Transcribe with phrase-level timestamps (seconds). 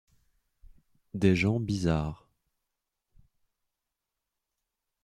[1.13, 2.27] Des gens bizarres.